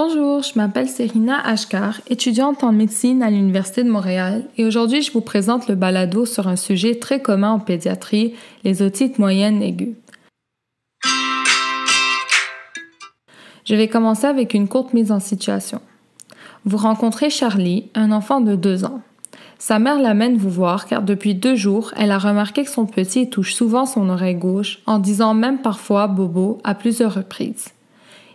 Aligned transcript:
Bonjour, 0.00 0.44
je 0.44 0.52
m'appelle 0.54 0.88
Serena 0.88 1.40
Ashkar, 1.44 2.00
étudiante 2.08 2.62
en 2.62 2.70
médecine 2.70 3.20
à 3.20 3.30
l'Université 3.30 3.82
de 3.82 3.90
Montréal, 3.90 4.44
et 4.56 4.64
aujourd'hui 4.64 5.02
je 5.02 5.10
vous 5.10 5.22
présente 5.22 5.66
le 5.66 5.74
balado 5.74 6.24
sur 6.24 6.46
un 6.46 6.54
sujet 6.54 7.00
très 7.00 7.20
commun 7.20 7.50
en 7.50 7.58
pédiatrie, 7.58 8.34
les 8.62 8.80
otites 8.80 9.18
moyennes 9.18 9.60
aiguës. 9.60 9.96
Je 13.64 13.74
vais 13.74 13.88
commencer 13.88 14.28
avec 14.28 14.54
une 14.54 14.68
courte 14.68 14.94
mise 14.94 15.10
en 15.10 15.18
situation. 15.18 15.80
Vous 16.64 16.76
rencontrez 16.76 17.28
Charlie, 17.28 17.90
un 17.96 18.12
enfant 18.12 18.40
de 18.40 18.54
2 18.54 18.84
ans. 18.84 19.00
Sa 19.58 19.80
mère 19.80 19.98
l'amène 19.98 20.36
vous 20.36 20.48
voir 20.48 20.86
car 20.86 21.02
depuis 21.02 21.34
deux 21.34 21.56
jours, 21.56 21.92
elle 21.96 22.12
a 22.12 22.18
remarqué 22.18 22.62
que 22.62 22.70
son 22.70 22.86
petit 22.86 23.30
touche 23.30 23.52
souvent 23.52 23.84
son 23.84 24.08
oreille 24.10 24.36
gauche 24.36 24.78
en 24.86 25.00
disant 25.00 25.34
même 25.34 25.58
parfois 25.58 26.06
bobo 26.06 26.60
à 26.62 26.76
plusieurs 26.76 27.14
reprises. 27.14 27.72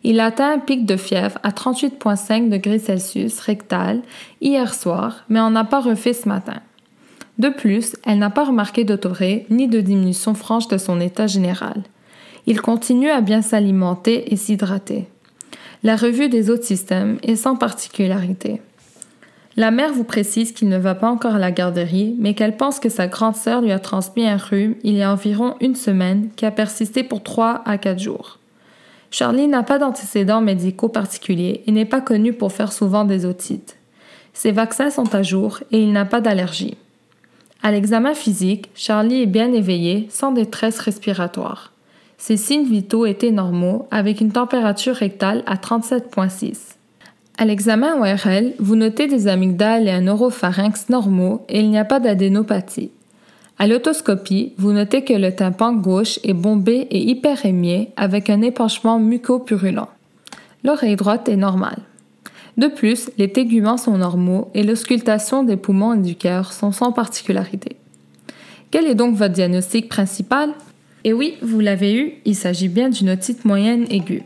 Il 0.05 0.19
atteint 0.19 0.53
un 0.53 0.59
pic 0.59 0.85
de 0.85 0.97
fièvre 0.97 1.39
à 1.43 1.51
38,5 1.51 2.49
degrés 2.49 2.79
Celsius 2.79 3.39
rectal 3.39 4.01
hier 4.41 4.73
soir, 4.73 5.23
mais 5.29 5.39
en 5.39 5.51
n'a 5.51 5.63
pas 5.63 5.79
refait 5.79 6.13
ce 6.13 6.27
matin. 6.27 6.59
De 7.39 7.49
plus, 7.49 7.95
elle 8.05 8.19
n'a 8.19 8.29
pas 8.29 8.43
remarqué 8.43 8.83
d'autoré 8.83 9.45
ni 9.49 9.67
de 9.67 9.79
diminution 9.79 10.33
franche 10.33 10.67
de 10.67 10.77
son 10.77 10.99
état 10.99 11.25
général. 11.25 11.83
Il 12.45 12.61
continue 12.61 13.09
à 13.09 13.21
bien 13.21 13.41
s'alimenter 13.41 14.33
et 14.33 14.35
s'hydrater. 14.35 15.07
La 15.83 15.95
revue 15.95 16.29
des 16.29 16.49
autres 16.49 16.65
systèmes 16.65 17.17
est 17.23 17.37
sans 17.37 17.55
particularité. 17.55 18.61
La 19.55 19.71
mère 19.71 19.93
vous 19.93 20.03
précise 20.03 20.51
qu'il 20.51 20.67
ne 20.67 20.77
va 20.77 20.95
pas 20.95 21.09
encore 21.09 21.35
à 21.35 21.39
la 21.39 21.51
garderie, 21.51 22.15
mais 22.19 22.33
qu'elle 22.33 22.57
pense 22.57 22.79
que 22.79 22.89
sa 22.89 23.07
grande 23.07 23.35
sœur 23.35 23.61
lui 23.61 23.71
a 23.71 23.79
transmis 23.79 24.27
un 24.27 24.37
rhume 24.37 24.75
il 24.83 24.95
y 24.95 25.03
a 25.03 25.11
environ 25.11 25.55
une 25.61 25.75
semaine 25.75 26.29
qui 26.35 26.45
a 26.45 26.51
persisté 26.51 27.03
pour 27.03 27.23
3 27.23 27.61
à 27.65 27.77
4 27.77 27.99
jours. 27.99 28.39
Charlie 29.13 29.47
n'a 29.47 29.61
pas 29.61 29.77
d'antécédents 29.77 30.41
médicaux 30.41 30.89
particuliers 30.89 31.61
et 31.67 31.71
n'est 31.71 31.85
pas 31.85 32.01
connu 32.01 32.33
pour 32.33 32.51
faire 32.51 32.73
souvent 32.73 33.05
des 33.05 33.27
otites. 33.27 33.77
Ses 34.33 34.51
vaccins 34.51 34.89
sont 34.89 35.13
à 35.13 35.21
jour 35.21 35.59
et 35.71 35.79
il 35.79 35.91
n'a 35.91 36.03
pas 36.03 36.19
d'allergie. 36.19 36.77
À 37.61 37.71
l'examen 37.71 38.15
physique, 38.15 38.71
Charlie 38.73 39.21
est 39.21 39.27
bien 39.27 39.53
éveillé, 39.53 40.07
sans 40.09 40.31
détresse 40.31 40.79
respiratoire. 40.79 41.73
Ses 42.17 42.37
signes 42.37 42.65
vitaux 42.65 43.05
étaient 43.05 43.29
normaux, 43.29 43.87
avec 43.91 44.19
une 44.19 44.31
température 44.31 44.95
rectale 44.95 45.43
à 45.45 45.57
37,6. 45.57 46.73
À 47.37 47.45
l'examen 47.45 47.99
ORL, 47.99 48.53
vous 48.57 48.75
notez 48.75 49.05
des 49.05 49.27
amygdales 49.27 49.87
et 49.87 49.91
un 49.91 50.07
oropharynx 50.07 50.89
normaux 50.89 51.45
et 51.49 51.59
il 51.59 51.69
n'y 51.69 51.77
a 51.77 51.85
pas 51.85 51.99
d'adénopathie. 51.99 52.89
À 53.59 53.67
l'autoscopie, 53.67 54.53
vous 54.57 54.71
notez 54.73 55.03
que 55.03 55.13
le 55.13 55.33
tympan 55.33 55.73
gauche 55.73 56.19
est 56.23 56.33
bombé 56.33 56.87
et 56.89 56.99
hyperémié 56.99 57.89
avec 57.95 58.29
un 58.29 58.41
épanchement 58.41 58.99
mucopurulent. 58.99 59.89
L'oreille 60.63 60.95
droite 60.95 61.29
est 61.29 61.37
normale. 61.37 61.79
De 62.57 62.67
plus, 62.67 63.09
les 63.17 63.31
téguments 63.31 63.77
sont 63.77 63.97
normaux 63.97 64.49
et 64.53 64.63
l'auscultation 64.63 65.43
des 65.43 65.57
poumons 65.57 65.93
et 65.93 66.01
du 66.01 66.15
cœur 66.15 66.51
sont 66.51 66.71
sans 66.71 66.91
particularité. 66.91 67.77
Quel 68.71 68.87
est 68.87 68.95
donc 68.95 69.15
votre 69.15 69.33
diagnostic 69.33 69.87
principal? 69.87 70.49
Eh 71.03 71.13
oui, 71.13 71.35
vous 71.41 71.59
l'avez 71.59 71.95
eu, 71.95 72.13
il 72.25 72.35
s'agit 72.35 72.69
bien 72.69 72.89
d'une 72.89 73.11
otite 73.11 73.45
moyenne 73.45 73.85
aiguë. 73.89 74.23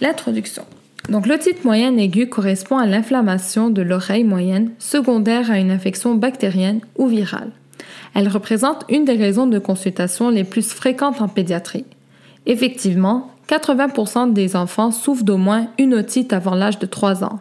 L'introduction. 0.00 0.64
Donc 1.08 1.26
l'otite 1.26 1.64
moyenne 1.64 2.00
aiguë 2.00 2.28
correspond 2.28 2.78
à 2.78 2.86
l'inflammation 2.86 3.70
de 3.70 3.82
l'oreille 3.82 4.24
moyenne 4.24 4.72
secondaire 4.78 5.50
à 5.50 5.58
une 5.58 5.70
infection 5.70 6.16
bactérienne 6.16 6.80
ou 6.96 7.06
virale. 7.06 7.52
Elle 8.14 8.28
représente 8.28 8.84
une 8.88 9.04
des 9.04 9.14
raisons 9.14 9.46
de 9.46 9.58
consultation 9.58 10.30
les 10.30 10.44
plus 10.44 10.72
fréquentes 10.72 11.20
en 11.20 11.28
pédiatrie. 11.28 11.84
Effectivement, 12.46 13.30
80% 13.48 14.32
des 14.32 14.56
enfants 14.56 14.90
souffrent 14.90 15.24
d'au 15.24 15.36
moins 15.36 15.68
une 15.78 15.94
otite 15.94 16.32
avant 16.32 16.54
l'âge 16.54 16.78
de 16.78 16.86
3 16.86 17.22
ans. 17.22 17.40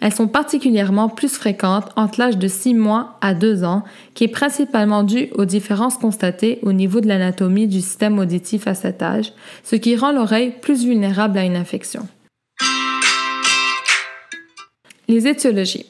Elles 0.00 0.12
sont 0.12 0.26
particulièrement 0.26 1.08
plus 1.08 1.32
fréquentes 1.32 1.88
entre 1.96 2.18
l'âge 2.18 2.36
de 2.36 2.48
6 2.48 2.74
mois 2.74 3.16
à 3.20 3.32
2 3.32 3.64
ans, 3.64 3.84
qui 4.14 4.24
est 4.24 4.28
principalement 4.28 5.02
dû 5.02 5.28
aux 5.34 5.44
différences 5.44 5.98
constatées 5.98 6.58
au 6.62 6.72
niveau 6.72 7.00
de 7.00 7.06
l'anatomie 7.06 7.68
du 7.68 7.80
système 7.80 8.18
auditif 8.18 8.66
à 8.66 8.74
cet 8.74 9.02
âge, 9.02 9.32
ce 9.62 9.76
qui 9.76 9.96
rend 9.96 10.12
l'oreille 10.12 10.52
plus 10.60 10.84
vulnérable 10.84 11.38
à 11.38 11.44
une 11.44 11.56
infection. 11.56 12.08
Les 15.08 15.26
étiologies. 15.26 15.86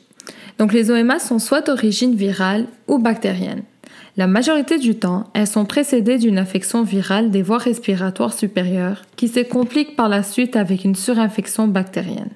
Donc 0.59 0.73
les 0.73 0.91
OMA 0.91 1.19
sont 1.19 1.39
soit 1.39 1.63
d'origine 1.63 2.15
virale 2.15 2.67
ou 2.89 2.99
bactérienne. 2.99 3.63
La 4.17 4.27
majorité 4.27 4.79
du 4.79 4.95
temps, 4.95 5.25
elles 5.35 5.49
sont 5.49 5.65
précédées 5.65 6.19
d'une 6.19 6.39
infection 6.39 6.85
virale 6.85 7.31
des 7.31 7.43
voies 7.43 7.59
respiratoires 7.59 8.33
supérieures 8.33 9.03
qui 9.17 9.27
se 9.29 9.41
complique 9.41 9.97
par 9.97 10.09
la 10.09 10.23
suite 10.23 10.55
avec 10.55 10.85
une 10.85 10.95
surinfection 10.95 11.67
bactérienne. 11.67 12.31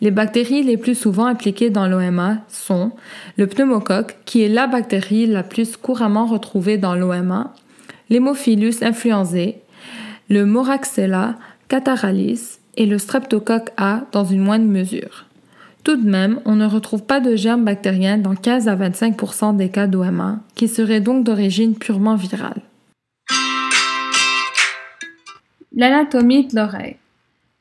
Les 0.00 0.10
bactéries 0.10 0.62
les 0.62 0.76
plus 0.76 0.94
souvent 0.94 1.26
impliquées 1.26 1.70
dans 1.70 1.88
l'OMA 1.88 2.38
sont 2.48 2.92
le 3.36 3.46
pneumocoque, 3.46 4.16
qui 4.26 4.42
est 4.42 4.48
la 4.48 4.66
bactérie 4.66 5.26
la 5.26 5.42
plus 5.42 5.76
couramment 5.76 6.26
retrouvée 6.26 6.78
dans 6.78 6.94
l'OMA, 6.94 7.54
l'hémophilus 8.10 8.82
influenzae, 8.82 9.54
le 10.28 10.44
Moraxella 10.44 11.36
cataralis 11.68 12.58
et 12.76 12.86
le 12.86 12.98
streptocoque 12.98 13.70
A 13.76 14.02
dans 14.12 14.24
une 14.24 14.40
moindre 14.40 14.66
mesure. 14.66 15.27
Tout 15.88 15.96
de 15.96 16.06
même, 16.06 16.40
on 16.44 16.54
ne 16.54 16.66
retrouve 16.66 17.04
pas 17.04 17.18
de 17.18 17.34
germes 17.34 17.64
bactériens 17.64 18.18
dans 18.18 18.34
15 18.34 18.68
à 18.68 18.76
25% 18.76 19.56
des 19.56 19.70
cas 19.70 19.86
d'OMA, 19.86 20.40
qui 20.54 20.68
seraient 20.68 21.00
donc 21.00 21.24
d'origine 21.24 21.76
purement 21.76 22.14
virale. 22.14 22.60
L'anatomie 25.74 26.46
de 26.46 26.56
l'oreille. 26.56 26.96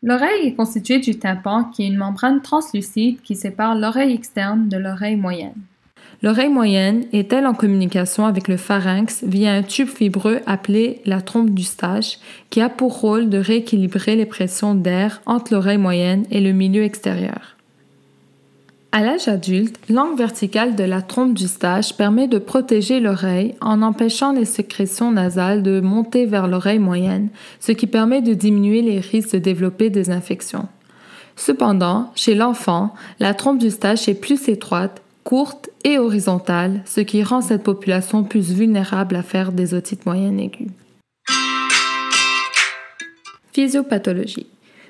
L'oreille 0.03 0.47
est 0.47 0.55
constituée 0.55 0.99
du 0.99 1.17
tympan 1.17 1.71
qui 1.73 1.83
est 1.83 1.87
une 1.87 1.95
membrane 1.95 2.41
translucide 2.41 3.21
qui 3.21 3.37
sépare 3.37 3.75
l'oreille 3.75 4.13
externe 4.13 4.67
de 4.67 4.75
l'oreille 4.75 5.15
moyenne. 5.15 5.61
L'oreille 6.21 6.49
moyenne 6.49 7.05
est-elle 7.13 7.47
en 7.47 7.53
communication 7.53 8.25
avec 8.25 8.49
le 8.49 8.57
pharynx 8.57 9.23
via 9.23 9.53
un 9.53 9.63
tube 9.63 9.87
fibreux 9.87 10.41
appelé 10.45 10.99
la 11.05 11.21
trompe 11.21 11.51
d'Eustache 11.51 12.19
qui 12.49 12.59
a 12.59 12.67
pour 12.67 12.99
rôle 12.99 13.29
de 13.29 13.37
rééquilibrer 13.37 14.17
les 14.17 14.25
pressions 14.25 14.75
d'air 14.75 15.21
entre 15.25 15.53
l'oreille 15.53 15.77
moyenne 15.77 16.25
et 16.29 16.41
le 16.41 16.51
milieu 16.51 16.83
extérieur. 16.83 17.56
À 18.93 19.01
l'âge 19.01 19.27
adulte, 19.27 19.77
l'angle 19.89 20.17
vertical 20.17 20.75
de 20.75 20.83
la 20.83 21.01
trompe 21.01 21.33
d'Eustache 21.33 21.93
permet 21.93 22.27
de 22.27 22.39
protéger 22.39 22.99
l'oreille 22.99 23.53
en 23.59 23.81
empêchant 23.81 24.31
les 24.31 24.45
sécrétions 24.45 25.11
nasales 25.11 25.61
de 25.61 25.81
monter 25.81 26.25
vers 26.25 26.47
l'oreille 26.47 26.79
moyenne, 26.79 27.29
ce 27.59 27.73
qui 27.73 27.85
permet 27.85 28.21
de 28.21 28.33
diminuer 28.33 28.81
les 28.81 28.99
risques 28.99 29.33
de 29.33 29.39
développer 29.39 29.89
des 29.89 30.09
infections. 30.09 30.67
Cependant, 31.35 32.11
chez 32.15 32.33
l'enfant, 32.33 32.93
la 33.19 33.33
trompe 33.33 33.59
d'Eustache 33.59 34.07
est 34.07 34.19
plus 34.19 34.47
étroite, 34.47 35.01
courte 35.23 35.69
et 35.83 35.99
horizontale, 35.99 36.81
ce 36.85 37.01
qui 37.01 37.21
rend 37.23 37.41
cette 37.41 37.63
population 37.63 38.23
plus 38.23 38.51
vulnérable 38.53 39.17
à 39.17 39.21
faire 39.21 39.51
des 39.51 39.73
otites 39.73 40.05
moyennes 40.05 40.39
aiguës. 40.39 40.71
Physiopathologie. 43.51 44.47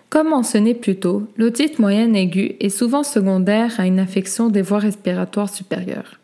Comme 0.10 0.30
mentionné 0.30 0.74
plus 0.74 0.98
tôt, 0.98 1.28
l'otite 1.38 1.80
moyenne 1.80 2.16
aiguë 2.16 2.56
est 2.60 2.70
souvent 2.70 3.04
secondaire 3.04 3.80
à 3.80 3.86
une 3.86 4.00
infection 4.00 4.48
des 4.48 4.62
voies 4.62 4.80
respiratoires 4.80 5.54
supérieures. 5.54 6.20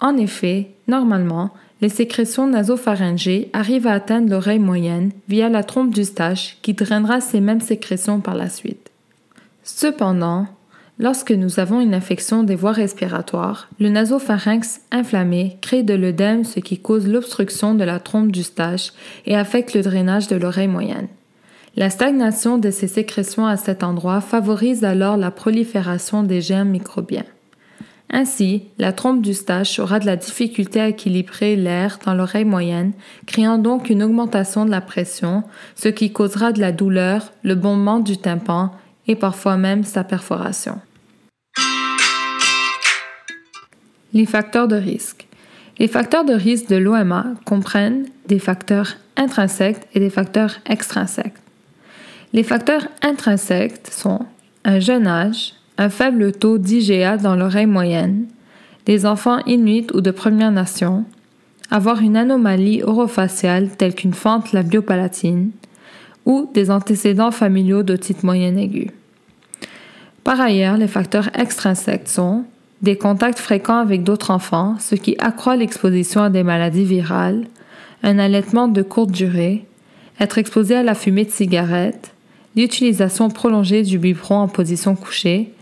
En 0.00 0.16
effet, 0.16 0.70
normalement, 0.86 1.50
les 1.80 1.90
sécrétions 1.90 2.48
nasopharyngées 2.48 3.50
arrivent 3.52 3.86
à 3.86 3.92
atteindre 3.92 4.30
l'oreille 4.30 4.58
moyenne 4.58 5.12
via 5.28 5.48
la 5.48 5.62
trompe 5.62 5.94
d'Eustache 5.94 6.56
qui 6.62 6.72
drainera 6.74 7.20
ces 7.20 7.40
mêmes 7.40 7.60
sécrétions 7.60 8.20
par 8.20 8.34
la 8.34 8.48
suite. 8.48 8.90
Cependant, 9.62 10.46
lorsque 10.98 11.30
nous 11.30 11.60
avons 11.60 11.80
une 11.80 11.94
infection 11.94 12.42
des 12.42 12.56
voies 12.56 12.72
respiratoires, 12.72 13.68
le 13.78 13.90
nasopharynx 13.90 14.80
inflammé 14.90 15.58
crée 15.60 15.82
de 15.82 15.94
l'œdème 15.94 16.44
ce 16.44 16.60
qui 16.60 16.78
cause 16.78 17.06
l'obstruction 17.06 17.74
de 17.74 17.84
la 17.84 18.00
trompe 18.00 18.32
d'Eustache 18.32 18.92
et 19.26 19.36
affecte 19.36 19.74
le 19.74 19.82
drainage 19.82 20.28
de 20.28 20.36
l'oreille 20.36 20.68
moyenne. 20.68 21.08
La 21.78 21.90
stagnation 21.90 22.58
de 22.58 22.72
ces 22.72 22.88
sécrétions 22.88 23.46
à 23.46 23.56
cet 23.56 23.84
endroit 23.84 24.20
favorise 24.20 24.82
alors 24.82 25.16
la 25.16 25.30
prolifération 25.30 26.24
des 26.24 26.40
germes 26.40 26.70
microbiens. 26.70 27.24
Ainsi, 28.10 28.64
la 28.78 28.92
trompe 28.92 29.22
d'Eustache 29.22 29.78
aura 29.78 30.00
de 30.00 30.06
la 30.06 30.16
difficulté 30.16 30.80
à 30.80 30.88
équilibrer 30.88 31.54
l'air 31.54 32.00
dans 32.04 32.14
l'oreille 32.14 32.44
moyenne, 32.44 32.94
créant 33.26 33.58
donc 33.58 33.90
une 33.90 34.02
augmentation 34.02 34.64
de 34.64 34.72
la 34.72 34.80
pression, 34.80 35.44
ce 35.76 35.88
qui 35.88 36.12
causera 36.12 36.50
de 36.50 36.58
la 36.58 36.72
douleur, 36.72 37.32
le 37.44 37.54
bombement 37.54 38.00
du 38.00 38.16
tympan 38.16 38.72
et 39.06 39.14
parfois 39.14 39.56
même 39.56 39.84
sa 39.84 40.02
perforation. 40.02 40.80
Les 44.12 44.26
facteurs 44.26 44.66
de 44.66 44.74
risque. 44.74 45.28
Les 45.78 45.86
facteurs 45.86 46.24
de 46.24 46.34
risque 46.34 46.66
de 46.70 46.76
l'OMA 46.76 47.34
comprennent 47.44 48.06
des 48.26 48.40
facteurs 48.40 48.96
intrinsèques 49.16 49.86
et 49.94 50.00
des 50.00 50.10
facteurs 50.10 50.56
extrinsèques. 50.66 51.34
Les 52.34 52.42
facteurs 52.42 52.86
intrinsèques 53.02 53.86
sont 53.90 54.20
un 54.64 54.80
jeune 54.80 55.06
âge, 55.06 55.54
un 55.78 55.88
faible 55.88 56.32
taux 56.32 56.58
d'IGA 56.58 57.16
dans 57.16 57.34
l'oreille 57.34 57.66
moyenne, 57.66 58.26
des 58.84 59.06
enfants 59.06 59.38
inuits 59.46 59.86
ou 59.94 60.02
de 60.02 60.10
Première 60.10 60.50
Nation, 60.50 61.04
avoir 61.70 62.00
une 62.00 62.18
anomalie 62.18 62.82
orofaciale 62.82 63.70
telle 63.70 63.94
qu'une 63.94 64.12
fente 64.12 64.52
labiopalatine, 64.52 65.52
ou 66.26 66.50
des 66.52 66.70
antécédents 66.70 67.30
familiaux 67.30 67.82
d'otite 67.82 68.22
moyenne 68.22 68.58
aiguë. 68.58 68.90
Par 70.22 70.38
ailleurs, 70.38 70.76
les 70.76 70.88
facteurs 70.88 71.30
extrinsèques 71.34 72.08
sont 72.08 72.44
des 72.82 72.96
contacts 72.96 73.38
fréquents 73.38 73.78
avec 73.78 74.04
d'autres 74.04 74.30
enfants, 74.30 74.76
ce 74.78 74.94
qui 74.94 75.16
accroît 75.18 75.56
l'exposition 75.56 76.22
à 76.22 76.28
des 76.28 76.42
maladies 76.42 76.84
virales, 76.84 77.46
un 78.02 78.18
allaitement 78.18 78.68
de 78.68 78.82
courte 78.82 79.10
durée, 79.10 79.64
être 80.20 80.36
exposé 80.36 80.76
à 80.76 80.82
la 80.82 80.94
fumée 80.94 81.24
de 81.24 81.30
cigarettes, 81.30 82.12
l'utilisation 82.58 83.30
prolongée 83.30 83.84
du 83.84 83.98
biberon 83.98 84.40
en 84.40 84.48
position 84.48 84.96
couchée 84.96 85.52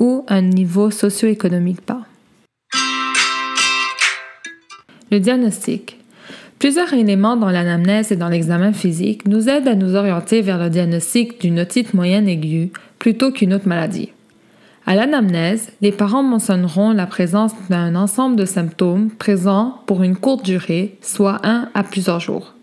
ou 0.00 0.24
un 0.26 0.42
niveau 0.42 0.90
socio-économique 0.90 1.86
bas. 1.86 2.00
Le 5.12 5.20
diagnostic. 5.20 5.96
Plusieurs 6.58 6.92
éléments 6.92 7.36
dans 7.36 7.50
l'anamnèse 7.50 8.10
et 8.10 8.16
dans 8.16 8.28
l'examen 8.28 8.72
physique 8.72 9.28
nous 9.28 9.48
aident 9.48 9.68
à 9.68 9.74
nous 9.76 9.94
orienter 9.94 10.40
vers 10.40 10.58
le 10.58 10.70
diagnostic 10.70 11.40
d'une 11.40 11.60
otite 11.60 11.94
moyenne 11.94 12.28
aiguë 12.28 12.72
plutôt 12.98 13.30
qu'une 13.30 13.54
autre 13.54 13.68
maladie. 13.68 14.10
À 14.86 14.96
l'anamnèse, 14.96 15.70
les 15.82 15.92
parents 15.92 16.24
mentionneront 16.24 16.90
la 16.90 17.06
présence 17.06 17.52
d'un 17.70 17.94
ensemble 17.94 18.34
de 18.34 18.44
symptômes 18.44 19.10
présents 19.10 19.78
pour 19.86 20.02
une 20.02 20.16
courte 20.16 20.44
durée, 20.44 20.98
soit 21.00 21.40
un 21.44 21.68
à 21.74 21.84
plusieurs 21.84 22.20
jours. 22.20 22.54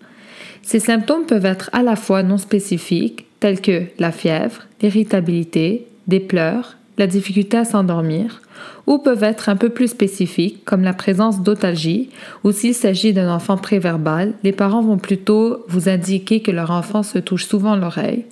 Ces 0.62 0.80
symptômes 0.80 1.26
peuvent 1.26 1.46
être 1.46 1.70
à 1.74 1.84
la 1.84 1.96
fois 1.96 2.22
non 2.22 2.38
spécifiques, 2.38 3.28
tels 3.42 3.60
que 3.60 3.84
la 4.00 4.14
fièvre, 4.14 4.62
l'irritabilité, 4.82 5.88
des 6.08 6.22
pleurs, 6.22 6.78
la 6.98 7.08
difficulté 7.08 7.58
à 7.58 7.66
s'endormir, 7.66 8.42
ou 8.88 9.00
peuvent 9.00 9.24
être 9.24 9.50
un 9.50 9.56
peu 9.56 9.70
plus 9.70 9.90
spécifiques, 9.90 10.64
comme 10.64 10.84
la 10.84 10.94
présence 10.94 11.42
d'otalgie, 11.42 12.10
ou 12.44 12.52
s'il 12.52 12.76
s'agit 12.76 13.14
d'un 13.14 13.34
enfant 13.34 13.58
préverbal, 13.58 14.34
les 14.44 14.52
parents 14.52 14.82
vont 14.82 14.98
plutôt 14.98 15.66
vous 15.68 15.90
indiquer 15.90 16.42
que 16.42 16.52
leur 16.52 16.72
enfant 16.72 17.04
se 17.04 17.18
touche 17.18 17.46
souvent 17.46 17.76
l'oreille, 17.76 18.26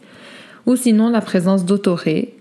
ou 0.66 0.76
sinon 0.76 1.10
la 1.10 1.22
présence 1.22 1.66
d'autorée, 1.66 2.36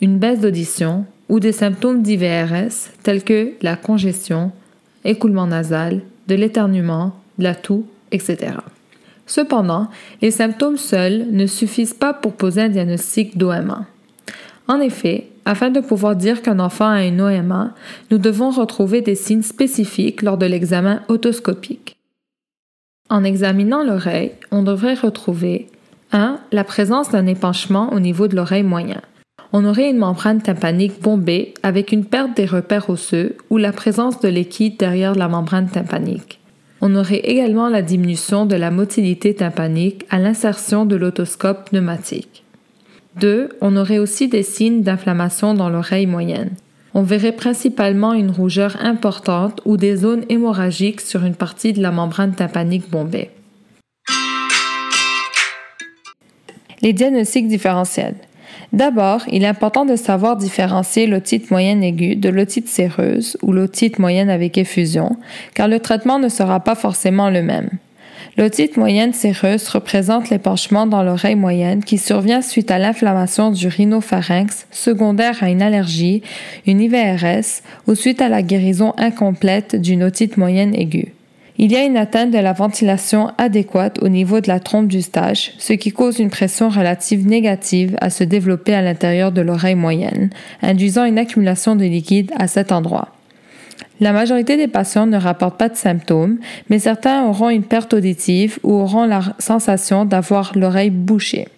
une 0.00 0.18
baisse 0.18 0.40
d'audition 0.40 1.06
ou 1.28 1.40
des 1.40 1.52
symptômes 1.52 2.02
d'IVRS 2.02 2.90
tels 3.02 3.22
que 3.22 3.52
la 3.62 3.76
congestion, 3.76 4.52
écoulement 5.04 5.46
nasal, 5.46 6.02
de 6.26 6.34
l'éternuement, 6.34 7.14
de 7.38 7.44
la 7.44 7.54
toux, 7.54 7.86
etc. 8.10 8.54
Cependant, 9.28 9.86
les 10.20 10.32
symptômes 10.32 10.76
seuls 10.76 11.26
ne 11.30 11.46
suffisent 11.46 11.94
pas 11.94 12.12
pour 12.12 12.32
poser 12.32 12.62
un 12.62 12.68
diagnostic 12.68 13.38
d'OMA. 13.38 13.86
En 14.66 14.80
effet, 14.80 15.28
afin 15.44 15.70
de 15.70 15.78
pouvoir 15.78 16.16
dire 16.16 16.42
qu'un 16.42 16.58
enfant 16.58 16.88
a 16.88 17.04
une 17.04 17.20
OMA, 17.20 17.74
nous 18.10 18.18
devons 18.18 18.50
retrouver 18.50 19.00
des 19.00 19.14
signes 19.14 19.42
spécifiques 19.42 20.22
lors 20.22 20.36
de 20.36 20.46
l'examen 20.46 21.02
otoscopique. 21.06 21.96
En 23.08 23.22
examinant 23.22 23.84
l'oreille, 23.84 24.32
on 24.50 24.64
devrait 24.64 24.94
retrouver 24.94 25.68
1. 26.10 26.40
La 26.50 26.64
présence 26.64 27.10
d'un 27.10 27.26
épanchement 27.26 27.92
au 27.92 28.00
niveau 28.00 28.26
de 28.26 28.34
l'oreille 28.34 28.64
moyen 28.64 29.00
on 29.52 29.64
aurait 29.64 29.90
une 29.90 29.98
membrane 29.98 30.42
tympanique 30.42 31.00
bombée 31.00 31.54
avec 31.62 31.92
une 31.92 32.04
perte 32.04 32.36
des 32.36 32.44
repères 32.44 32.90
osseux 32.90 33.36
ou 33.50 33.56
la 33.56 33.72
présence 33.72 34.20
de 34.20 34.28
liquide 34.28 34.76
derrière 34.76 35.14
la 35.14 35.28
membrane 35.28 35.68
tympanique. 35.68 36.40
On 36.80 36.94
aurait 36.94 37.16
également 37.16 37.68
la 37.68 37.82
diminution 37.82 38.46
de 38.46 38.54
la 38.54 38.70
motilité 38.70 39.34
tympanique 39.34 40.06
à 40.10 40.18
l'insertion 40.18 40.86
de 40.86 40.94
l'autoscope 40.94 41.70
pneumatique. 41.70 42.44
2. 43.16 43.48
On 43.60 43.76
aurait 43.76 43.98
aussi 43.98 44.28
des 44.28 44.44
signes 44.44 44.82
d'inflammation 44.82 45.54
dans 45.54 45.70
l'oreille 45.70 46.06
moyenne. 46.06 46.50
On 46.94 47.02
verrait 47.02 47.32
principalement 47.32 48.14
une 48.14 48.30
rougeur 48.30 48.76
importante 48.80 49.60
ou 49.64 49.76
des 49.76 49.96
zones 49.96 50.24
hémorragiques 50.28 51.00
sur 51.00 51.24
une 51.24 51.34
partie 51.34 51.72
de 51.72 51.82
la 51.82 51.90
membrane 51.90 52.34
tympanique 52.34 52.88
bombée. 52.88 53.30
Les 56.80 56.92
diagnostics 56.92 57.48
différentiels. 57.48 58.14
D'abord, 58.72 59.22
il 59.32 59.44
est 59.44 59.48
important 59.48 59.86
de 59.86 59.96
savoir 59.96 60.36
différencier 60.36 61.06
l'otite 61.06 61.50
moyenne 61.50 61.82
aiguë 61.82 62.16
de 62.16 62.28
l'otite 62.28 62.68
séreuse 62.68 63.36
ou 63.42 63.52
l'otite 63.52 63.98
moyenne 63.98 64.28
avec 64.28 64.58
effusion, 64.58 65.16
car 65.54 65.68
le 65.68 65.80
traitement 65.80 66.18
ne 66.18 66.28
sera 66.28 66.60
pas 66.60 66.74
forcément 66.74 67.30
le 67.30 67.42
même. 67.42 67.70
L'otite 68.36 68.76
moyenne 68.76 69.14
séreuse 69.14 69.68
représente 69.68 70.30
l'épanchement 70.30 70.86
dans 70.86 71.02
l'oreille 71.02 71.34
moyenne 71.34 71.82
qui 71.82 71.98
survient 71.98 72.42
suite 72.42 72.70
à 72.70 72.78
l'inflammation 72.78 73.50
du 73.50 73.66
rhinopharynx 73.66 74.66
secondaire 74.70 75.42
à 75.42 75.50
une 75.50 75.62
allergie, 75.62 76.22
une 76.64 76.80
IVRS 76.80 77.62
ou 77.88 77.96
suite 77.96 78.20
à 78.20 78.28
la 78.28 78.42
guérison 78.42 78.94
incomplète 78.96 79.74
d'une 79.74 80.04
otite 80.04 80.36
moyenne 80.36 80.74
aiguë. 80.74 81.14
Il 81.60 81.72
y 81.72 81.76
a 81.76 81.84
une 81.84 81.96
atteinte 81.96 82.30
de 82.30 82.38
la 82.38 82.52
ventilation 82.52 83.32
adéquate 83.36 83.98
au 84.00 84.08
niveau 84.08 84.40
de 84.40 84.46
la 84.46 84.60
trompe 84.60 84.86
du 84.86 85.02
stage, 85.02 85.54
ce 85.58 85.72
qui 85.72 85.90
cause 85.90 86.20
une 86.20 86.30
pression 86.30 86.68
relative 86.68 87.26
négative 87.26 87.96
à 88.00 88.10
se 88.10 88.22
développer 88.22 88.74
à 88.74 88.82
l'intérieur 88.82 89.32
de 89.32 89.40
l'oreille 89.40 89.74
moyenne, 89.74 90.30
induisant 90.62 91.04
une 91.04 91.18
accumulation 91.18 91.74
de 91.74 91.84
liquide 91.84 92.30
à 92.36 92.46
cet 92.46 92.70
endroit. 92.70 93.08
La 93.98 94.12
majorité 94.12 94.56
des 94.56 94.68
patients 94.68 95.06
ne 95.06 95.18
rapportent 95.18 95.58
pas 95.58 95.68
de 95.68 95.76
symptômes, 95.76 96.38
mais 96.70 96.78
certains 96.78 97.24
auront 97.24 97.50
une 97.50 97.64
perte 97.64 97.92
auditive 97.92 98.60
ou 98.62 98.74
auront 98.74 99.06
la 99.06 99.34
sensation 99.40 100.04
d'avoir 100.04 100.52
l'oreille 100.54 100.90
bouchée. 100.90 101.48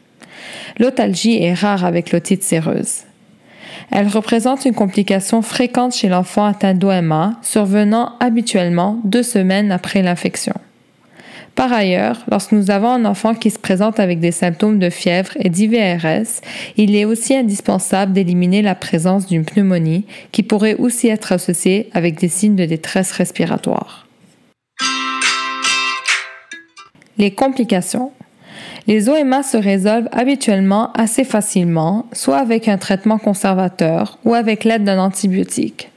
L'otalgie 0.79 1.43
est 1.43 1.53
rare 1.53 1.85
avec 1.85 2.11
l'otite 2.11 2.43
séreuse. 2.43 3.03
Elle 3.91 4.09
représente 4.09 4.65
une 4.65 4.75
complication 4.75 5.43
fréquente 5.43 5.95
chez 5.95 6.09
l'enfant 6.09 6.45
atteint 6.45 6.75
d'OMA, 6.75 7.39
survenant 7.43 8.13
habituellement 8.21 9.01
deux 9.05 9.23
semaines 9.23 9.73
après 9.73 10.03
l'infection. 10.03 10.55
Par 11.55 11.73
ailleurs, 11.73 12.25
lorsque 12.31 12.53
nous 12.53 12.71
avons 12.71 12.89
un 12.89 13.05
enfant 13.05 13.35
qui 13.35 13.51
se 13.51 13.59
présente 13.59 14.01
avec 14.01 14.21
des 14.21 14.31
symptômes 14.31 14.79
de 14.79 14.89
fièvre 14.89 15.33
et 15.41 15.51
d'IVRS, 15.51 16.41
il 16.77 16.95
est 16.95 17.05
aussi 17.05 17.35
indispensable 17.35 18.13
d'éliminer 18.13 18.63
la 18.63 18.75
présence 18.75 19.27
d'une 19.27 19.45
pneumonie 19.45 20.07
qui 20.33 20.43
pourrait 20.43 20.77
aussi 20.77 21.09
être 21.09 21.33
associée 21.33 21.91
avec 21.93 22.19
des 22.19 22.29
signes 22.29 22.57
de 22.57 22.65
détresse 22.65 23.13
respiratoire. 23.13 24.07
Les 27.19 27.33
complications. 27.33 28.13
Les 28.91 29.09
OMA 29.09 29.45
se 29.45 29.57
résolvent 29.57 30.09
habituellement 30.11 30.93
assez 30.95 31.23
facilement, 31.23 32.07
soit 32.13 32.39
avec 32.39 32.67
un 32.67 32.77
traitement 32.77 33.19
conservateur 33.19 34.19
ou 34.25 34.35
avec 34.35 34.65
l'aide 34.65 34.83
d'un 34.83 34.99
antibiotique. 34.99 35.93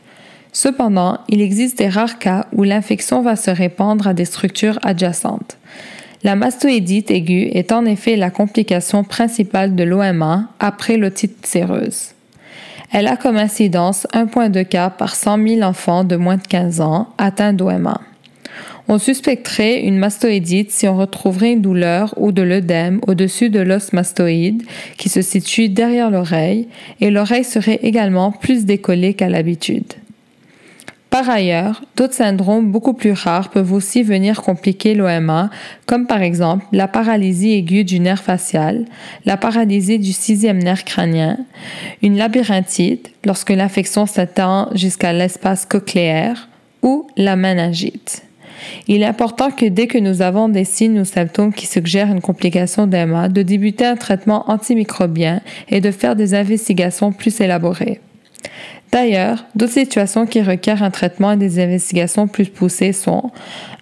Cependant, 0.51 1.18
il 1.28 1.42
existe 1.42 1.80
des 1.80 1.90
rares 1.90 2.19
cas 2.19 2.45
où 2.54 2.62
l'infection 2.62 3.24
va 3.24 3.36
se 3.36 3.50
répandre 3.50 4.07
à 4.07 4.13
des 4.13 4.25
structures 4.25 4.78
adjacentes. 4.84 5.57
La 6.23 6.35
mastoïdite 6.35 7.09
aiguë 7.09 7.50
est 7.56 7.71
en 7.71 7.83
effet 7.85 8.16
la 8.16 8.30
complication 8.30 9.04
principale 9.04 9.73
de 9.73 9.83
l'OMA 9.83 10.50
après 10.59 10.97
l'otite 10.97 11.47
séreuse. 11.47 12.12
Elle 12.92 13.07
a 13.07 13.18
comme 13.18 13.38
incidence 13.38 14.06
1,2 14.14 14.66
cas 14.66 14.92
par 14.92 15.16
100 15.16 15.47
000 15.47 15.62
enfants 15.64 16.04
de 16.04 16.16
moins 16.16 16.38
de 16.38 16.45
15 16.45 16.81
ans 16.81 17.07
atteints 17.18 17.54
d'OMA. 17.54 18.02
On 18.90 18.97
suspecterait 18.97 19.81
une 19.81 19.97
mastoïdite 19.97 20.71
si 20.71 20.87
on 20.87 20.97
retrouverait 20.97 21.54
une 21.54 21.61
douleur 21.61 22.13
ou 22.18 22.31
de 22.31 22.42
l'œdème 22.42 22.99
au-dessus 23.07 23.49
de 23.49 23.61
l'os 23.61 23.94
mastoïde 23.94 24.63
qui 24.97 25.07
se 25.07 25.21
situe 25.21 25.69
derrière 25.69 26.11
l'oreille 26.11 26.68
et 26.99 27.09
l'oreille 27.09 27.45
serait 27.45 27.80
également 27.81 28.31
plus 28.31 28.66
décollée 28.66 29.13
qu'à 29.13 29.30
l'habitude. 29.30 29.94
Par 31.13 31.30
ailleurs, 31.30 31.83
d'autres 31.95 32.16
syndromes 32.16 32.71
beaucoup 32.71 32.94
plus 32.94 33.11
rares 33.11 33.52
peuvent 33.52 33.71
aussi 33.71 34.02
venir 34.02 34.42
compliquer 34.42 34.95
l'OMA, 34.95 35.52
comme 35.85 36.07
par 36.07 36.23
exemple 36.23 36.66
la 36.71 36.87
paralysie 36.87 37.54
aiguë 37.54 37.83
du 37.83 37.99
nerf 37.99 38.19
facial, 38.19 38.85
la 39.23 39.37
paralysie 39.37 39.99
du 39.99 40.11
sixième 40.11 40.57
nerf 40.57 40.83
crânien, 40.83 41.37
une 42.02 42.18
labyrinthite 42.18 43.11
lorsque 43.25 43.52
l'infection 43.52 44.07
s'étend 44.07 44.69
jusqu'à 44.73 45.13
l'espace 45.13 45.68
cochléaire 45.68 46.49
ou 46.81 47.07
la 47.16 47.35
méningite. 47.35 48.23
Il 48.87 49.01
est 49.01 49.05
important 49.05 49.51
que 49.51 49.65
dès 49.65 49.87
que 49.87 49.97
nous 49.97 50.21
avons 50.21 50.49
des 50.49 50.65
signes 50.65 50.99
ou 50.99 51.05
symptômes 51.05 51.53
qui 51.53 51.67
suggèrent 51.67 52.11
une 52.11 52.21
complication 52.21 52.87
d'EMA, 52.87 53.29
de 53.29 53.41
débuter 53.41 53.85
un 53.85 53.95
traitement 53.95 54.49
antimicrobien 54.49 55.41
et 55.69 55.81
de 55.81 55.91
faire 55.91 56.15
des 56.15 56.33
investigations 56.33 57.11
plus 57.11 57.41
élaborées. 57.41 57.99
D'ailleurs, 58.91 59.45
d'autres 59.55 59.73
situations 59.73 60.27
qui 60.27 60.43
requièrent 60.43 60.83
un 60.83 60.91
traitement 60.91 61.31
et 61.31 61.37
des 61.37 61.59
investigations 61.59 62.27
plus 62.27 62.45
poussées 62.45 62.93
sont 62.93 63.31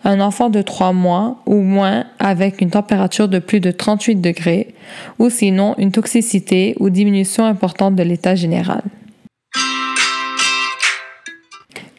un 0.06 0.22
enfant 0.22 0.50
de 0.50 0.62
3 0.62 0.94
mois 0.94 1.42
ou 1.46 1.56
moins 1.56 2.06
avec 2.18 2.62
une 2.62 2.70
température 2.70 3.28
de 3.28 3.40
plus 3.40 3.60
de 3.60 3.72
38 3.72 4.22
degrés 4.22 4.74
ou 5.20 5.30
sinon 5.30 5.76
une 5.78 5.92
toxicité 5.92 6.76
ou 6.80 6.90
diminution 6.90 7.44
importante 7.44 7.96
de 7.96 8.04
l'état 8.04 8.36
général. 8.36 8.84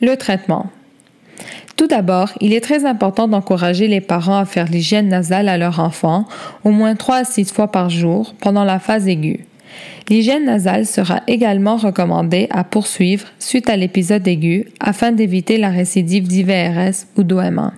Le 0.01 0.17
traitement. 0.17 0.71
Tout 1.83 1.89
d'abord, 1.89 2.31
il 2.41 2.53
est 2.53 2.61
très 2.61 2.85
important 2.85 3.27
d'encourager 3.27 3.89
les 3.89 4.01
parents 4.01 4.39
à 4.39 4.45
faire 4.45 4.67
l'hygiène 4.67 5.09
nasale 5.09 5.49
à 5.49 5.59
leur 5.59 5.81
enfant 5.81 6.29
au 6.63 6.71
moins 6.71 6.95
3 6.95 7.17
à 7.17 7.25
6 7.25 7.53
fois 7.53 7.73
par 7.73 7.91
jour 7.91 8.37
pendant 8.39 8.63
la 8.63 8.79
phase 8.79 9.09
aiguë. 9.09 9.41
L'hygiène 10.09 10.45
nasale 10.45 10.87
sera 10.87 11.23
également 11.27 11.77
recommandée 11.77 12.47
à 12.51 12.63
poursuivre 12.63 13.27
suite 13.41 13.69
à 13.69 13.77
l'épisode 13.77 14.29
aigu 14.29 14.67
afin 14.79 15.11
d'éviter 15.11 15.59
la 15.59 15.71
récidive 15.71 16.29
d'IVRS 16.29 17.07
ou 17.17 17.25
d'OMA. 17.25 17.73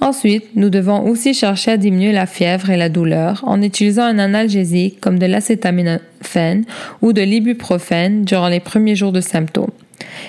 Ensuite, 0.00 0.56
nous 0.56 0.68
devons 0.68 1.08
aussi 1.08 1.32
chercher 1.32 1.70
à 1.70 1.76
diminuer 1.76 2.10
la 2.10 2.26
fièvre 2.26 2.70
et 2.70 2.76
la 2.76 2.88
douleur 2.88 3.44
en 3.46 3.62
utilisant 3.62 4.02
un 4.02 4.18
analgésique 4.18 5.00
comme 5.00 5.20
de 5.20 5.26
l'acétaminophène 5.26 6.64
ou 7.02 7.12
de 7.12 7.22
l'ibuprofène 7.22 8.24
durant 8.24 8.48
les 8.48 8.58
premiers 8.58 8.96
jours 8.96 9.12
de 9.12 9.20
symptômes. 9.20 9.70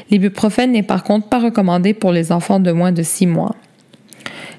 L'ibuprofène 0.10 0.72
n'est 0.72 0.84
par 0.84 1.04
contre 1.04 1.28
pas 1.28 1.40
recommandé 1.40 1.94
pour 1.94 2.12
les 2.12 2.32
enfants 2.32 2.60
de 2.60 2.72
moins 2.72 2.92
de 2.92 3.04
6 3.04 3.28
mois. 3.28 3.56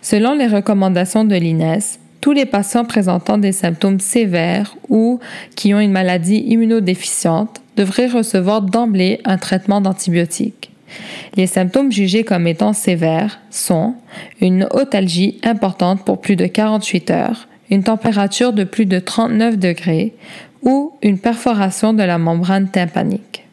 Selon 0.03 0.35
les 0.35 0.47
recommandations 0.47 1.25
de 1.25 1.35
l'INES, 1.35 1.99
tous 2.21 2.33
les 2.33 2.47
patients 2.47 2.85
présentant 2.85 3.39
des 3.39 3.53
symptômes 3.53 4.01
sévères 4.01 4.77
ou 4.89 5.21
qui 5.55 5.73
ont 5.75 5.81
une 5.81 5.93
maladie 5.93 6.39
immunodéficiente 6.47 7.61
devraient 7.77 8.09
recevoir 8.09 8.63
d'emblée 8.63 9.21
un 9.25 9.39
traitement 9.39 9.81
d'antibiotiques. 9.81 10.73
Les 11.37 11.47
symptômes 11.47 11.93
jugés 11.93 12.25
comme 12.25 12.47
étant 12.47 12.73
sévères 12.73 13.41
sont 13.51 13.95
une 14.41 14.67
otalgie 14.71 15.39
importante 15.45 16.05
pour 16.05 16.21
plus 16.21 16.37
de 16.37 16.47
48 16.47 17.11
heures, 17.11 17.49
une 17.71 17.85
température 17.85 18.53
de 18.53 18.65
plus 18.65 18.87
de 18.87 18.99
39 18.99 19.59
degrés 19.59 20.15
ou 20.63 20.93
une 21.03 21.19
perforation 21.19 21.93
de 21.93 22.03
la 22.03 22.19
membrane 22.19 22.69
tympanique. 22.69 23.45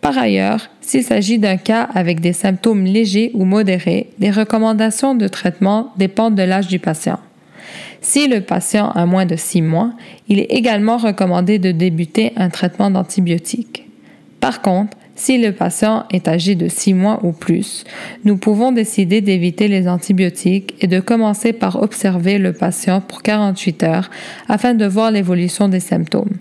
Par 0.00 0.16
ailleurs, 0.16 0.70
s'il 0.88 1.04
s'agit 1.04 1.38
d'un 1.38 1.58
cas 1.58 1.82
avec 1.82 2.20
des 2.20 2.32
symptômes 2.32 2.86
légers 2.86 3.30
ou 3.34 3.44
modérés, 3.44 4.08
les 4.20 4.30
recommandations 4.30 5.14
de 5.14 5.28
traitement 5.28 5.92
dépendent 5.98 6.34
de 6.34 6.42
l'âge 6.42 6.66
du 6.66 6.78
patient. 6.78 7.20
Si 8.00 8.26
le 8.26 8.40
patient 8.40 8.88
a 8.92 9.04
moins 9.04 9.26
de 9.26 9.36
6 9.36 9.60
mois, 9.60 9.92
il 10.28 10.38
est 10.38 10.50
également 10.50 10.96
recommandé 10.96 11.58
de 11.58 11.72
débuter 11.72 12.32
un 12.36 12.48
traitement 12.48 12.90
d'antibiotiques. 12.90 13.86
Par 14.40 14.62
contre, 14.62 14.96
si 15.14 15.36
le 15.36 15.52
patient 15.52 16.06
est 16.10 16.26
âgé 16.26 16.54
de 16.54 16.68
6 16.68 16.94
mois 16.94 17.20
ou 17.22 17.32
plus, 17.32 17.84
nous 18.24 18.38
pouvons 18.38 18.72
décider 18.72 19.20
d'éviter 19.20 19.68
les 19.68 19.88
antibiotiques 19.88 20.74
et 20.80 20.86
de 20.86 21.00
commencer 21.00 21.52
par 21.52 21.82
observer 21.82 22.38
le 22.38 22.54
patient 22.54 23.02
pour 23.02 23.22
48 23.22 23.82
heures 23.82 24.10
afin 24.48 24.72
de 24.72 24.86
voir 24.86 25.10
l'évolution 25.10 25.68
des 25.68 25.80
symptômes. 25.80 26.38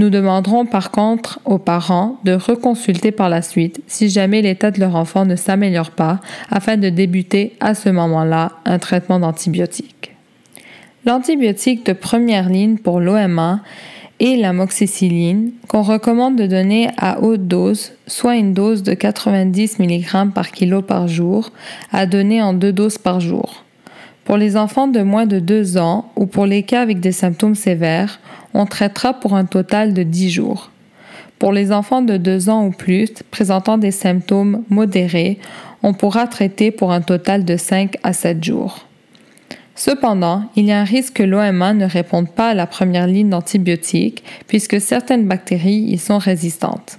Nous 0.00 0.08
demanderons 0.08 0.64
par 0.64 0.92
contre 0.92 1.40
aux 1.44 1.58
parents 1.58 2.16
de 2.24 2.32
reconsulter 2.32 3.12
par 3.12 3.28
la 3.28 3.42
suite 3.42 3.82
si 3.86 4.08
jamais 4.08 4.40
l'état 4.40 4.70
de 4.70 4.80
leur 4.80 4.96
enfant 4.96 5.26
ne 5.26 5.36
s'améliore 5.36 5.90
pas 5.90 6.20
afin 6.50 6.78
de 6.78 6.88
débuter 6.88 7.54
à 7.60 7.74
ce 7.74 7.90
moment-là 7.90 8.52
un 8.64 8.78
traitement 8.78 9.20
d'antibiotiques. 9.20 10.16
L'antibiotique 11.04 11.84
de 11.84 11.92
première 11.92 12.48
ligne 12.48 12.78
pour 12.78 12.98
l'OMA 12.98 13.60
et 14.20 14.38
l'amoxicilline 14.38 15.50
qu'on 15.68 15.82
recommande 15.82 16.36
de 16.36 16.46
donner 16.46 16.88
à 16.96 17.20
haute 17.20 17.46
dose, 17.46 17.92
soit 18.06 18.36
une 18.36 18.54
dose 18.54 18.82
de 18.82 18.94
90 18.94 19.80
mg 19.80 20.32
par 20.32 20.50
kilo 20.50 20.80
par 20.80 21.08
jour, 21.08 21.52
à 21.92 22.06
donner 22.06 22.40
en 22.40 22.54
deux 22.54 22.72
doses 22.72 22.96
par 22.96 23.20
jour. 23.20 23.64
Pour 24.24 24.36
les 24.36 24.56
enfants 24.56 24.88
de 24.88 25.02
moins 25.02 25.26
de 25.26 25.38
2 25.38 25.78
ans 25.78 26.12
ou 26.16 26.26
pour 26.26 26.46
les 26.46 26.62
cas 26.62 26.82
avec 26.82 27.00
des 27.00 27.12
symptômes 27.12 27.54
sévères, 27.54 28.20
on 28.54 28.66
traitera 28.66 29.14
pour 29.14 29.34
un 29.34 29.44
total 29.44 29.94
de 29.94 30.02
10 30.02 30.30
jours. 30.30 30.70
Pour 31.38 31.52
les 31.52 31.72
enfants 31.72 32.02
de 32.02 32.16
2 32.16 32.50
ans 32.50 32.66
ou 32.66 32.70
plus 32.70 33.12
présentant 33.30 33.78
des 33.78 33.90
symptômes 33.90 34.62
modérés, 34.68 35.38
on 35.82 35.94
pourra 35.94 36.26
traiter 36.26 36.70
pour 36.70 36.92
un 36.92 37.00
total 37.00 37.44
de 37.44 37.56
5 37.56 37.96
à 38.02 38.12
7 38.12 38.44
jours. 38.44 38.86
Cependant, 39.74 40.44
il 40.56 40.66
y 40.66 40.72
a 40.72 40.80
un 40.80 40.84
risque 40.84 41.14
que 41.14 41.22
l'OMA 41.22 41.72
ne 41.72 41.86
réponde 41.86 42.28
pas 42.28 42.50
à 42.50 42.54
la 42.54 42.66
première 42.66 43.06
ligne 43.06 43.30
d'antibiotiques 43.30 44.22
puisque 44.46 44.78
certaines 44.78 45.26
bactéries 45.26 45.86
y 45.88 45.96
sont 45.96 46.18
résistantes. 46.18 46.98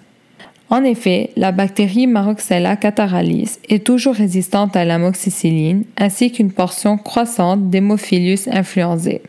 En 0.72 0.86
effet, 0.86 1.32
la 1.36 1.51
bactérie 1.51 2.08
Maroxella 2.08 2.78
cataralis 2.78 3.58
est 3.68 3.86
toujours 3.86 4.16
résistante 4.16 4.78
à 4.78 4.86
l'amoxicilline 4.86 5.84
ainsi 5.98 6.32
qu'une 6.32 6.54
portion 6.54 6.98
croissante 6.98 7.70
d'Hémophilus 7.70 8.48
influenzae. 8.50 9.20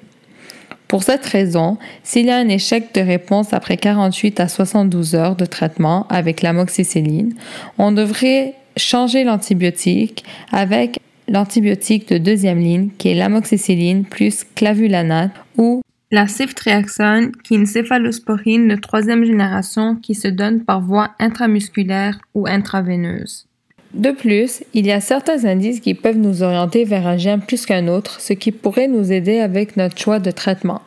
Pour 0.86 1.02
cette 1.02 1.26
raison, 1.26 1.78
s'il 2.04 2.26
y 2.26 2.30
a 2.30 2.36
un 2.36 2.48
échec 2.48 2.94
de 2.94 3.00
réponse 3.00 3.52
après 3.52 3.76
48 3.76 4.38
à 4.38 4.46
72 4.46 5.16
heures 5.16 5.34
de 5.34 5.44
traitement 5.44 6.06
avec 6.10 6.42
l'amoxicilline, 6.42 7.34
on 7.76 7.90
devrait 7.90 8.54
changer 8.76 9.24
l'antibiotique 9.24 10.24
avec 10.52 11.00
l'antibiotique 11.26 12.08
de 12.08 12.18
deuxième 12.18 12.60
ligne 12.60 12.90
qui 12.98 13.08
est 13.08 13.14
l'amoxicilline 13.14 14.04
plus 14.04 14.44
clavulanate 14.54 15.32
ou 15.58 15.82
la 16.12 16.28
ceftriaxone 16.28 17.32
qui 17.42 17.54
est 17.54 17.56
une 17.56 17.66
céphalosporine 17.66 18.68
de 18.68 18.76
troisième 18.76 19.24
génération 19.24 19.96
qui 19.96 20.14
se 20.14 20.28
donne 20.28 20.62
par 20.62 20.82
voie 20.82 21.12
intramusculaire 21.18 22.18
ou 22.34 22.46
intraveineuse. 22.46 23.46
De 23.94 24.10
plus, 24.10 24.62
il 24.74 24.86
y 24.86 24.92
a 24.92 25.00
certains 25.00 25.46
indices 25.46 25.80
qui 25.80 25.94
peuvent 25.94 26.18
nous 26.18 26.42
orienter 26.42 26.84
vers 26.84 27.06
un 27.06 27.16
gène 27.16 27.40
plus 27.40 27.64
qu'un 27.64 27.88
autre, 27.88 28.20
ce 28.20 28.34
qui 28.34 28.52
pourrait 28.52 28.88
nous 28.88 29.10
aider 29.10 29.40
avec 29.40 29.78
notre 29.78 29.98
choix 29.98 30.18
de 30.18 30.30
traitement. 30.30 30.82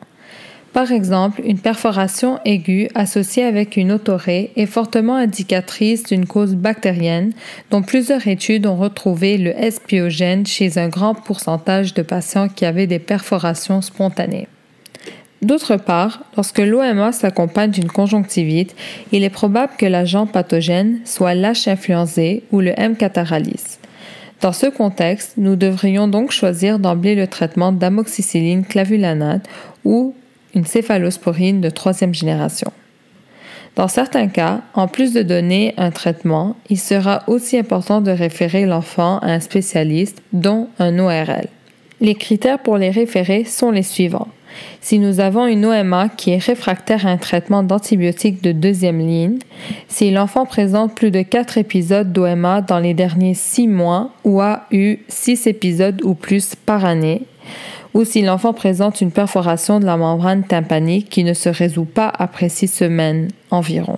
Par 0.72 0.92
exemple, 0.92 1.40
une 1.44 1.58
perforation 1.58 2.38
aiguë 2.44 2.88
associée 2.94 3.44
avec 3.44 3.76
une 3.76 3.90
autorée 3.90 4.52
est 4.56 4.66
fortement 4.66 5.16
indicatrice 5.16 6.04
d'une 6.04 6.26
cause 6.26 6.54
bactérienne 6.54 7.32
dont 7.70 7.82
plusieurs 7.82 8.28
études 8.28 8.66
ont 8.66 8.76
retrouvé 8.76 9.38
le 9.38 9.54
SPO-gène 9.70 10.46
chez 10.46 10.78
un 10.78 10.88
grand 10.88 11.14
pourcentage 11.14 11.94
de 11.94 12.02
patients 12.02 12.48
qui 12.48 12.64
avaient 12.64 12.86
des 12.86 12.98
perforations 13.00 13.80
spontanées. 13.80 14.48
D'autre 15.42 15.76
part, 15.76 16.22
lorsque 16.36 16.58
l'OMA 16.58 17.12
s'accompagne 17.12 17.70
d'une 17.70 17.90
conjonctivite, 17.90 18.74
il 19.12 19.22
est 19.22 19.30
probable 19.30 19.74
que 19.78 19.86
l'agent 19.86 20.26
pathogène 20.26 21.00
soit 21.04 21.34
l'H 21.34 21.68
influenzé 21.68 22.44
ou 22.52 22.60
le 22.60 22.72
M 22.76 22.96
cataralis. 22.96 23.78
Dans 24.40 24.52
ce 24.52 24.66
contexte, 24.66 25.34
nous 25.36 25.56
devrions 25.56 26.08
donc 26.08 26.30
choisir 26.30 26.78
d'emblée 26.78 27.14
le 27.14 27.26
traitement 27.26 27.72
d'amoxicilline 27.72 28.64
clavulanate 28.64 29.46
ou 29.84 30.14
une 30.54 30.64
céphalosporine 30.64 31.60
de 31.60 31.70
troisième 31.70 32.14
génération. 32.14 32.72
Dans 33.76 33.88
certains 33.88 34.28
cas, 34.28 34.62
en 34.72 34.88
plus 34.88 35.12
de 35.12 35.22
donner 35.22 35.74
un 35.76 35.90
traitement, 35.90 36.56
il 36.70 36.78
sera 36.78 37.22
aussi 37.26 37.58
important 37.58 38.00
de 38.00 38.10
référer 38.10 38.64
l'enfant 38.64 39.18
à 39.18 39.32
un 39.32 39.40
spécialiste, 39.40 40.22
dont 40.32 40.68
un 40.78 40.98
ORL. 40.98 41.48
Les 42.00 42.14
critères 42.14 42.58
pour 42.58 42.78
les 42.78 42.90
référer 42.90 43.44
sont 43.44 43.70
les 43.70 43.82
suivants. 43.82 44.28
Si 44.80 44.98
nous 44.98 45.20
avons 45.20 45.46
une 45.46 45.64
OMA 45.64 46.08
qui 46.08 46.30
est 46.30 46.42
réfractaire 46.42 47.06
à 47.06 47.10
un 47.10 47.16
traitement 47.16 47.62
d'antibiotiques 47.62 48.42
de 48.42 48.52
deuxième 48.52 48.98
ligne, 48.98 49.38
si 49.88 50.10
l'enfant 50.10 50.46
présente 50.46 50.94
plus 50.94 51.10
de 51.10 51.22
4 51.22 51.58
épisodes 51.58 52.12
d'OMA 52.12 52.60
dans 52.60 52.78
les 52.78 52.94
derniers 52.94 53.34
6 53.34 53.68
mois 53.68 54.10
ou 54.24 54.40
a 54.40 54.66
eu 54.70 54.98
6 55.08 55.46
épisodes 55.46 56.00
ou 56.04 56.14
plus 56.14 56.54
par 56.54 56.84
année, 56.84 57.22
ou 57.96 58.04
si 58.04 58.20
l'enfant 58.20 58.52
présente 58.52 59.00
une 59.00 59.10
perforation 59.10 59.80
de 59.80 59.86
la 59.86 59.96
membrane 59.96 60.44
tympanique 60.44 61.08
qui 61.08 61.24
ne 61.24 61.32
se 61.32 61.48
résout 61.48 61.86
pas 61.86 62.12
après 62.18 62.50
six 62.50 62.68
semaines 62.68 63.28
environ. 63.50 63.96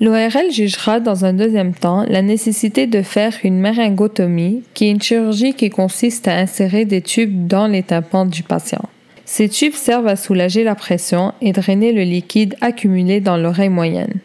L'ORL 0.00 0.50
jugera 0.50 0.98
dans 0.98 1.24
un 1.24 1.34
deuxième 1.34 1.74
temps 1.74 2.04
la 2.08 2.22
nécessité 2.22 2.86
de 2.86 3.02
faire 3.02 3.34
une 3.44 3.60
méringotomie, 3.60 4.62
qui 4.72 4.86
est 4.86 4.90
une 4.90 5.02
chirurgie 5.02 5.54
qui 5.54 5.70
consiste 5.70 6.26
à 6.26 6.36
insérer 6.36 6.84
des 6.84 7.02
tubes 7.02 7.46
dans 7.46 7.66
les 7.66 7.82
tympans 7.82 8.26
du 8.26 8.42
patient. 8.42 8.88
Ces 9.24 9.48
tubes 9.48 9.74
servent 9.74 10.06
à 10.06 10.16
soulager 10.16 10.64
la 10.64 10.74
pression 10.74 11.32
et 11.40 11.52
drainer 11.52 11.92
le 11.92 12.02
liquide 12.02 12.56
accumulé 12.60 13.20
dans 13.20 13.36
l'oreille 13.36 13.68
moyenne. 13.68 14.20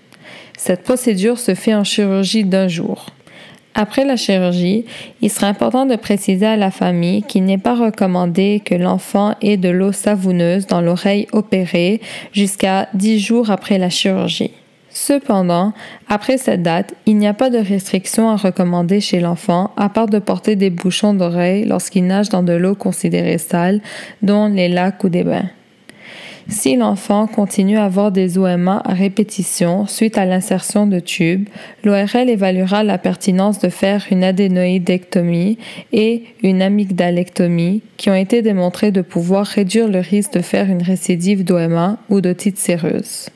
Cette 0.58 0.84
procédure 0.84 1.40
se 1.40 1.56
fait 1.56 1.74
en 1.74 1.84
chirurgie 1.84 2.44
d'un 2.44 2.68
jour. 2.68 3.08
Après 3.76 4.04
la 4.04 4.18
chirurgie, 4.18 4.84
il 5.22 5.30
sera 5.30 5.48
important 5.48 5.86
de 5.86 5.96
préciser 5.96 6.46
à 6.46 6.58
la 6.58 6.70
famille 6.70 7.24
qu'il 7.24 7.46
n'est 7.46 7.58
pas 7.58 7.76
recommandé 7.76 8.62
que 8.66 8.76
l'enfant 8.76 9.36
ait 9.42 9.58
de 9.58 9.70
l'eau 9.70 9.94
savouneuse 9.94 10.68
dans 10.68 10.82
l'oreille 10.82 11.28
opérée 11.32 12.02
jusqu'à 12.34 12.90
10 12.94 13.20
jours 13.20 13.52
après 13.52 13.78
la 13.78 13.90
chirurgie. 13.90 14.52
Cependant, 15.02 15.72
après 16.10 16.38
cette 16.38 16.62
date, 16.62 16.94
il 17.06 17.16
n'y 17.16 17.26
a 17.26 17.34
pas 17.34 17.50
de 17.50 17.58
restriction 17.58 18.30
à 18.30 18.36
recommander 18.36 19.00
chez 19.00 19.22
l'enfant 19.22 19.72
à 19.78 19.88
part 19.88 20.08
de 20.08 20.20
porter 20.20 20.58
des 20.58 20.70
bouchons 20.70 21.14
d'oreille 21.14 21.64
lorsqu'il 21.64 22.06
nage 22.06 22.28
dans 22.28 22.44
de 22.44 22.52
l'eau 22.52 22.76
considérée 22.76 23.38
sale, 23.38 23.80
dont 24.22 24.50
les 24.50 24.68
lacs 24.68 25.02
ou 25.06 25.08
des 25.08 25.24
bains. 25.24 25.50
Si 26.50 26.76
l'enfant 26.76 27.28
continue 27.28 27.78
à 27.78 27.86
avoir 27.86 28.12
des 28.12 28.38
OMA 28.38 28.82
à 28.84 28.94
répétition 28.94 29.88
suite 29.88 30.18
à 30.18 30.26
l'insertion 30.26 30.86
de 30.86 31.00
tubes, 31.00 31.48
l'ORL 31.86 32.30
évaluera 32.30 32.84
la 32.84 32.98
pertinence 32.98 33.60
de 33.60 33.70
faire 33.70 34.06
une 34.12 34.26
adénoïdectomie 34.26 35.58
et 35.94 36.26
une 36.44 36.62
amygdalectomie 36.62 37.84
qui 37.96 38.10
ont 38.10 38.16
été 38.16 38.42
démontrées 38.42 38.92
de 38.92 39.02
pouvoir 39.02 39.46
réduire 39.46 39.88
le 39.88 40.00
risque 40.00 40.34
de 40.34 40.42
faire 40.42 40.70
une 40.70 40.84
récidive 40.84 41.46
d'OMA 41.46 42.00
ou 42.10 42.20
d'otite 42.20 42.58
séreuse. 42.58 43.30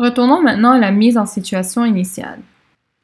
Retournons 0.00 0.40
maintenant 0.40 0.70
à 0.70 0.78
la 0.78 0.92
mise 0.92 1.18
en 1.18 1.26
situation 1.26 1.84
initiale. 1.84 2.40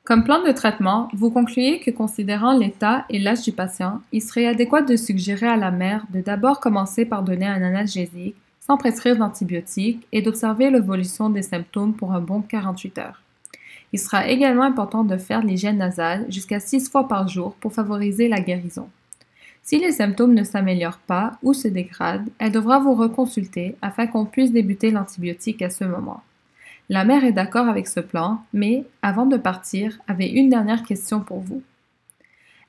Comme 0.03 0.25
plan 0.25 0.43
de 0.43 0.51
traitement, 0.51 1.11
vous 1.13 1.31
concluez 1.31 1.79
que 1.79 1.91
considérant 1.91 2.57
l'état 2.57 3.05
et 3.11 3.19
l'âge 3.19 3.43
du 3.43 3.53
patient, 3.53 4.01
il 4.13 4.23
serait 4.23 4.47
adéquat 4.47 4.81
de 4.81 4.97
suggérer 4.97 5.47
à 5.47 5.59
la 5.59 5.71
mère 5.71 6.07
de 6.09 6.23
d'abord 6.23 6.59
commencer 6.59 7.05
par 7.05 7.23
donner 7.23 7.45
un 7.45 7.63
analgésique 7.63 8.35
sans 8.61 8.79
prescrire 8.79 9.19
d'antibiotiques 9.19 10.07
et 10.11 10.23
d'observer 10.23 10.71
l'évolution 10.71 11.29
des 11.29 11.43
symptômes 11.43 11.93
pour 11.93 12.15
un 12.15 12.21
bon 12.23 12.41
48 12.41 12.97
heures. 12.97 13.21
Il 13.93 13.99
sera 13.99 14.27
également 14.27 14.63
important 14.63 15.05
de 15.05 15.19
faire 15.19 15.43
l'hygiène 15.43 15.77
nasale 15.77 16.25
jusqu'à 16.31 16.61
6 16.61 16.89
fois 16.89 17.07
par 17.09 17.29
jour 17.29 17.57
pour 17.61 17.75
favoriser 17.75 18.27
la 18.27 18.41
guérison. 18.41 18.89
Si 19.63 19.79
les 19.79 19.93
symptômes 19.93 20.33
ne 20.33 20.45
s'améliorent 20.45 21.01
pas 21.07 21.33
ou 21.43 21.53
se 21.53 21.69
dégradent, 21.69 22.31
elle 22.39 22.53
devra 22.53 22.79
vous 22.79 22.95
reconsulter 22.95 23.77
afin 23.83 24.07
qu'on 24.07 24.25
puisse 24.25 24.51
débuter 24.51 24.91
l'antibiotique 24.91 25.61
à 25.61 25.69
ce 25.69 25.85
moment. 25.85 26.23
La 26.89 27.05
mère 27.05 27.25
est 27.25 27.33
d'accord 27.33 27.67
avec 27.69 27.89
ce 27.89 27.99
plan, 27.99 28.43
mais 28.53 28.85
avant 29.03 29.27
de 29.27 29.37
partir, 29.37 29.99
avait 30.07 30.31
une 30.31 30.49
dernière 30.49 30.85
question 30.85 31.21
pour 31.21 31.41
vous. 31.41 31.63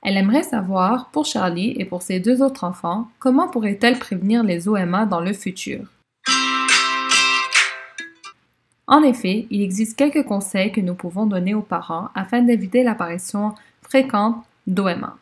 Elle 0.02 0.16
aimerait 0.16 0.42
savoir, 0.42 1.10
pour 1.10 1.24
Charlie 1.24 1.74
et 1.78 1.84
pour 1.84 2.02
ses 2.02 2.18
deux 2.18 2.42
autres 2.42 2.64
enfants, 2.64 3.08
comment 3.20 3.48
pourrait-elle 3.48 3.98
prévenir 3.98 4.42
les 4.42 4.68
OMA 4.68 5.06
dans 5.06 5.20
le 5.20 5.32
futur? 5.32 5.86
En 8.88 9.02
effet, 9.02 9.46
il 9.50 9.62
existe 9.62 9.96
quelques 9.96 10.24
conseils 10.24 10.72
que 10.72 10.80
nous 10.80 10.94
pouvons 10.94 11.26
donner 11.26 11.54
aux 11.54 11.62
parents 11.62 12.08
afin 12.14 12.42
d'éviter 12.42 12.82
l'apparition 12.82 13.54
fréquente 13.82 14.42
d'OMA. 14.66 15.16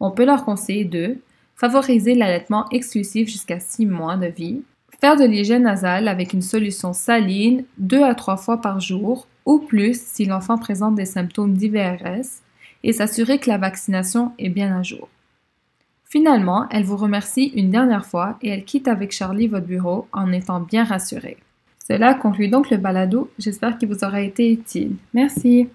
On 0.00 0.10
peut 0.10 0.26
leur 0.26 0.44
conseiller 0.44 0.84
de 0.84 1.16
favoriser 1.54 2.14
l'allaitement 2.14 2.68
exclusif 2.70 3.28
jusqu'à 3.28 3.60
6 3.60 3.86
mois 3.86 4.16
de 4.16 4.26
vie, 4.26 4.62
faire 5.00 5.16
de 5.16 5.24
l'hygiène 5.24 5.64
nasale 5.64 6.08
avec 6.08 6.32
une 6.32 6.42
solution 6.42 6.92
saline 6.92 7.64
2 7.78 8.02
à 8.02 8.14
3 8.14 8.36
fois 8.36 8.60
par 8.60 8.80
jour 8.80 9.26
ou 9.44 9.58
plus 9.58 10.00
si 10.00 10.24
l'enfant 10.24 10.58
présente 10.58 10.96
des 10.96 11.04
symptômes 11.04 11.54
d'IVRS, 11.54 12.42
et 12.82 12.92
s'assurer 12.92 13.38
que 13.38 13.50
la 13.50 13.58
vaccination 13.58 14.32
est 14.38 14.48
bien 14.48 14.78
à 14.78 14.82
jour. 14.82 15.08
Finalement, 16.04 16.66
elle 16.70 16.84
vous 16.84 16.96
remercie 16.96 17.52
une 17.56 17.70
dernière 17.70 18.06
fois 18.06 18.38
et 18.42 18.48
elle 18.48 18.64
quitte 18.64 18.86
avec 18.86 19.12
Charlie 19.12 19.48
votre 19.48 19.66
bureau 19.66 20.06
en 20.12 20.30
étant 20.32 20.60
bien 20.60 20.84
rassurée. 20.84 21.36
Cela 21.86 22.14
conclut 22.14 22.48
donc 22.48 22.70
le 22.70 22.76
balado. 22.76 23.30
J'espère 23.38 23.76
qu'il 23.76 23.88
vous 23.88 24.04
aura 24.04 24.20
été 24.20 24.52
utile. 24.52 24.96
Merci. 25.14 25.68